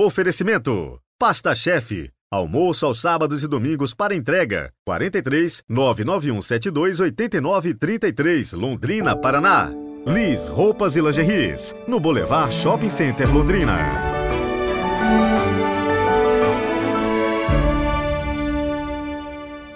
[0.00, 2.08] Oferecimento: Pasta Chefe.
[2.30, 4.72] Almoço aos sábados e domingos para entrega.
[4.86, 9.72] 43 99172 8933, Londrina, Paraná.
[10.06, 13.76] Liz Roupas e Lingeries, no Boulevard Shopping Center Londrina.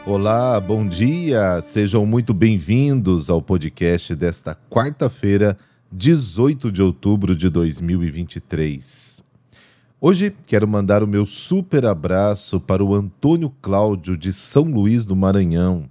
[0.06, 1.60] Olá, bom dia.
[1.62, 5.58] Sejam muito bem-vindos ao podcast desta quarta-feira,
[5.90, 9.21] 18 de outubro de 2023.
[10.04, 15.14] Hoje quero mandar o meu super abraço para o Antônio Cláudio de São Luís do
[15.14, 15.88] Maranhão,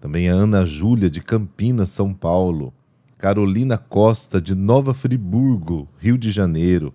[0.00, 2.72] também a Ana Júlia de Campinas, São Paulo,
[3.18, 6.94] Carolina Costa de Nova Friburgo, Rio de Janeiro,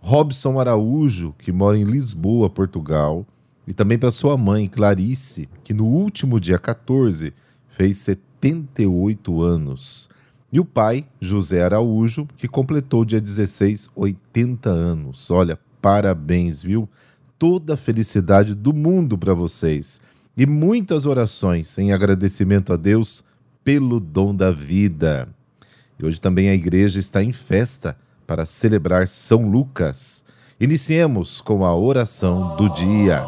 [0.00, 3.26] Robson Araújo, que mora em Lisboa, Portugal,
[3.68, 7.34] e também para sua mãe, Clarice, que no último dia 14
[7.68, 10.08] fez 78 anos.
[10.50, 15.30] E o pai, José Araújo, que completou dia 16 80 anos.
[15.30, 16.88] Olha, parabéns, viu?
[17.38, 20.00] Toda a felicidade do mundo para vocês.
[20.36, 23.22] E muitas orações em agradecimento a Deus
[23.64, 25.28] pelo dom da vida.
[25.98, 30.24] E hoje também a igreja está em festa para celebrar São Lucas.
[30.58, 33.22] Iniciemos com a oração do dia.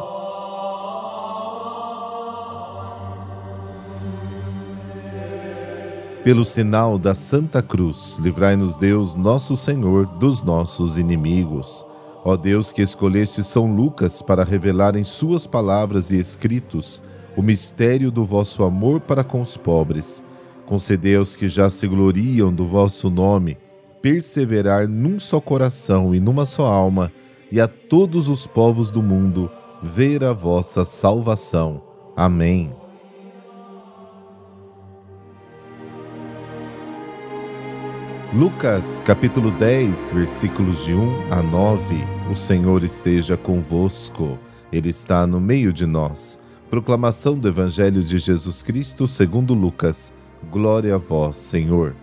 [6.22, 11.84] Pelo sinal da Santa Cruz, livrai-nos Deus, nosso Senhor, dos nossos inimigos.
[12.24, 17.02] Ó Deus, que escolheste São Lucas para revelar em suas palavras e escritos
[17.36, 20.24] o mistério do vosso amor para com os pobres,
[20.64, 23.58] concedei aos que já se gloriam do vosso nome
[24.04, 27.10] perseverar num só coração e numa só alma,
[27.50, 29.50] e a todos os povos do mundo
[29.82, 31.82] ver a vossa salvação.
[32.14, 32.83] Amém.
[38.34, 41.94] Lucas capítulo 10, versículos de 1 a 9.
[42.32, 44.36] O Senhor esteja convosco,
[44.72, 46.36] Ele está no meio de nós.
[46.68, 50.12] Proclamação do Evangelho de Jesus Cristo segundo Lucas.
[50.50, 51.94] Glória a vós, Senhor.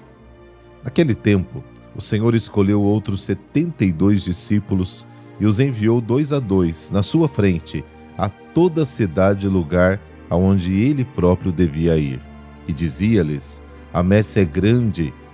[0.81, 1.61] Naquele tempo,
[1.93, 5.05] o Senhor escolheu outros setenta e dois discípulos
[5.37, 7.83] e os enviou dois a dois na sua frente
[8.17, 12.21] a toda a cidade e lugar aonde ele próprio devia ir.
[12.69, 13.61] E dizia-lhes:
[13.91, 15.13] A messe é grande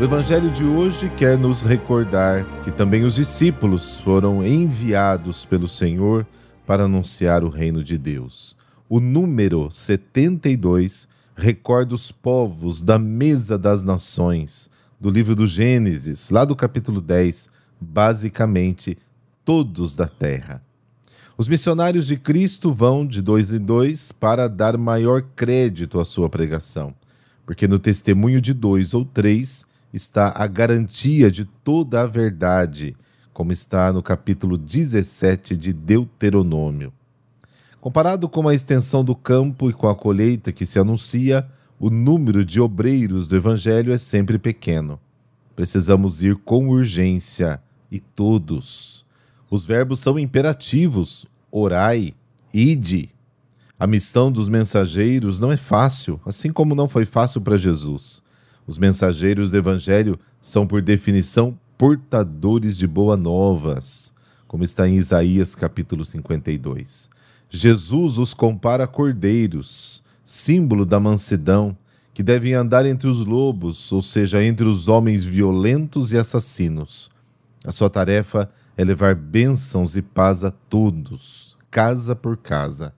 [0.00, 6.26] O Evangelho de hoje quer nos recordar que também os discípulos foram enviados pelo Senhor
[6.66, 8.56] para anunciar o reino de Deus.
[8.88, 11.06] O número 72
[11.36, 17.50] recorda os povos da mesa das nações, do livro do Gênesis, lá do capítulo 10,
[17.78, 18.96] basicamente
[19.44, 20.62] todos da terra.
[21.36, 26.30] Os missionários de Cristo vão de dois em dois para dar maior crédito à sua
[26.30, 26.94] pregação,
[27.44, 32.96] porque no testemunho de dois ou três está a garantia de toda a verdade,
[33.32, 36.92] como está no capítulo 17 de Deuteronômio.
[37.80, 41.48] Comparado com a extensão do campo e com a colheita que se anuncia,
[41.78, 45.00] o número de obreiros do Evangelho é sempre pequeno.
[45.56, 47.60] Precisamos ir com urgência,
[47.90, 49.04] e todos.
[49.50, 52.14] Os verbos são imperativos: orai,
[52.54, 53.10] ide.
[53.78, 58.22] A missão dos mensageiros não é fácil, assim como não foi fácil para Jesus.
[58.70, 64.12] Os mensageiros do Evangelho são, por definição, portadores de boas novas,
[64.46, 67.10] como está em Isaías capítulo 52.
[67.50, 71.76] Jesus os compara a cordeiros, símbolo da mansidão,
[72.14, 77.10] que devem andar entre os lobos, ou seja, entre os homens violentos e assassinos.
[77.64, 82.94] A sua tarefa é levar bênçãos e paz a todos, casa por casa.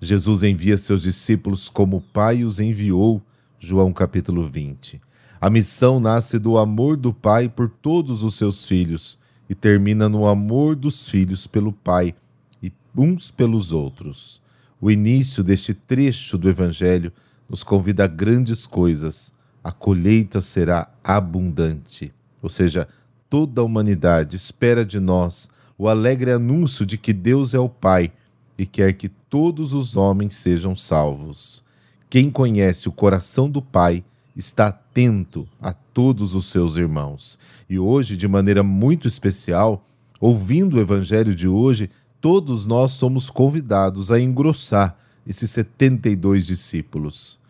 [0.00, 3.20] Jesus envia seus discípulos como o Pai os enviou,
[3.58, 5.07] João capítulo 20.
[5.40, 9.16] A missão nasce do amor do Pai por todos os seus filhos
[9.48, 12.12] e termina no amor dos filhos pelo Pai
[12.60, 14.42] e uns pelos outros.
[14.80, 17.12] O início deste trecho do Evangelho
[17.48, 19.32] nos convida a grandes coisas.
[19.62, 22.12] A colheita será abundante,
[22.42, 22.88] ou seja,
[23.30, 28.10] toda a humanidade espera de nós o alegre anúncio de que Deus é o Pai
[28.58, 31.62] e quer que todos os homens sejam salvos.
[32.10, 34.02] Quem conhece o coração do Pai
[34.38, 37.36] está atento a todos os seus irmãos.
[37.68, 39.84] E hoje, de maneira muito especial,
[40.20, 41.90] ouvindo o evangelho de hoje,
[42.20, 44.96] todos nós somos convidados a engrossar
[45.26, 47.40] esses 72 discípulos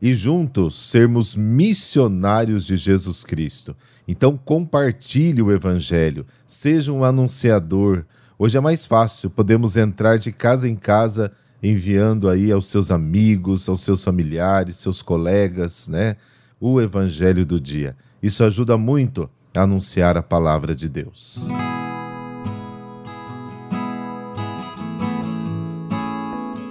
[0.00, 3.74] e juntos sermos missionários de Jesus Cristo.
[4.06, 8.04] Então compartilhe o evangelho, seja um anunciador.
[8.38, 11.32] Hoje é mais fácil, podemos entrar de casa em casa
[11.68, 16.14] enviando aí aos seus amigos, aos seus familiares, seus colegas, né,
[16.60, 17.96] o evangelho do dia.
[18.22, 21.40] Isso ajuda muito a anunciar a palavra de Deus.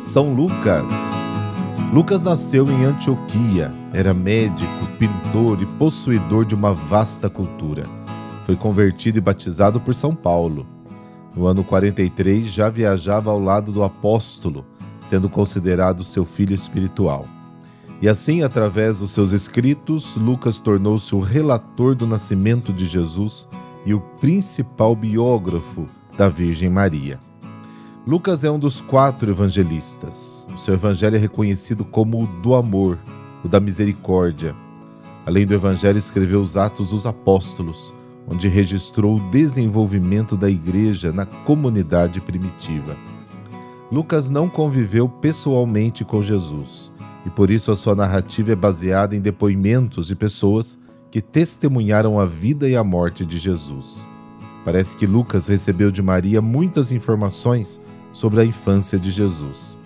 [0.01, 0.85] São Lucas.
[1.93, 7.85] Lucas nasceu em Antioquia, era médico, pintor e possuidor de uma vasta cultura.
[8.45, 10.67] Foi convertido e batizado por São Paulo.
[11.35, 14.65] No ano 43, já viajava ao lado do apóstolo,
[15.05, 17.27] sendo considerado seu filho espiritual.
[18.01, 23.47] E assim, através dos seus escritos, Lucas tornou-se o relator do nascimento de Jesus
[23.85, 25.87] e o principal biógrafo
[26.17, 27.19] da Virgem Maria.
[28.05, 30.47] Lucas é um dos quatro evangelistas.
[30.53, 32.99] O seu evangelho é reconhecido como o do amor,
[33.43, 34.55] o da misericórdia.
[35.25, 37.93] Além do evangelho, escreveu os Atos dos Apóstolos,
[38.27, 42.95] onde registrou o desenvolvimento da igreja na comunidade primitiva.
[43.91, 46.91] Lucas não conviveu pessoalmente com Jesus
[47.25, 50.77] e por isso a sua narrativa é baseada em depoimentos de pessoas
[51.11, 54.05] que testemunharam a vida e a morte de Jesus.
[54.63, 57.79] Parece que Lucas recebeu de Maria muitas informações
[58.11, 59.77] sobre a infância de Jesus.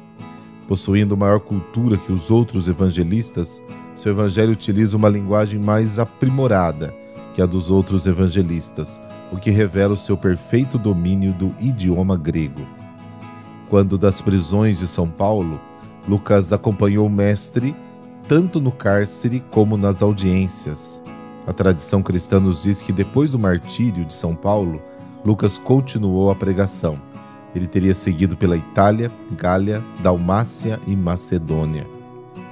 [0.68, 3.62] Possuindo maior cultura que os outros evangelistas,
[3.96, 6.94] seu evangelho utiliza uma linguagem mais aprimorada
[7.34, 9.00] que a dos outros evangelistas,
[9.32, 12.79] o que revela o seu perfeito domínio do idioma grego.
[13.70, 15.62] Quando das prisões de São Paulo,
[16.08, 17.76] Lucas acompanhou o mestre
[18.28, 21.02] tanto no cárcere como nas audiências.
[21.48, 24.82] A tradição cristã nos diz que depois do martírio de São Paulo,
[25.26, 27.00] Lucas continuou a pregação.
[27.56, 31.88] Ele teria seguido pela Itália, Gália, Dalmácia e Macedônia.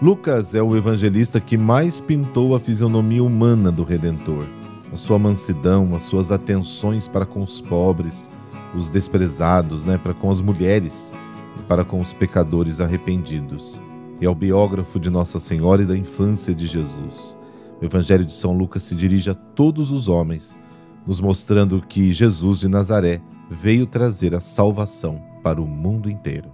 [0.01, 4.45] Lucas é o evangelista que mais pintou a fisionomia humana do Redentor.
[4.91, 8.31] A sua mansidão, as suas atenções para com os pobres,
[8.75, 11.11] os desprezados, né, para com as mulheres
[11.59, 13.81] e para com os pecadores arrependidos.
[14.19, 17.37] E é o biógrafo de Nossa Senhora e da infância de Jesus.
[17.79, 20.57] O Evangelho de São Lucas se dirige a todos os homens,
[21.05, 26.51] nos mostrando que Jesus de Nazaré veio trazer a salvação para o mundo inteiro.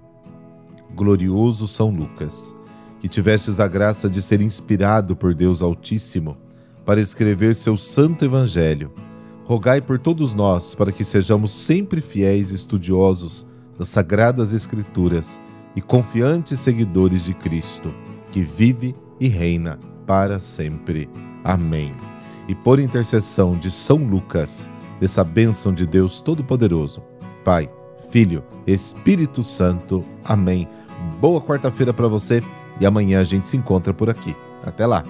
[0.94, 2.54] Glorioso São Lucas,
[3.00, 6.38] que tivestes a graça de ser inspirado por Deus Altíssimo
[6.86, 8.92] para escrever seu santo Evangelho
[9.46, 13.46] rogai por todos nós para que sejamos sempre fiéis estudiosos
[13.78, 15.40] das Sagradas Escrituras
[15.76, 17.94] e confiantes seguidores de Cristo,
[18.32, 21.10] que vive e reina para sempre.
[21.44, 21.94] Amém.
[22.48, 24.70] E por intercessão de São Lucas,
[25.00, 27.02] dessa bênção de Deus Todo-Poderoso,
[27.44, 27.70] Pai,
[28.10, 30.06] Filho, Espírito Santo.
[30.24, 30.68] Amém.
[31.20, 32.44] Boa quarta-feira para você
[32.80, 34.36] e amanhã a gente se encontra por aqui.
[34.64, 35.04] Até lá.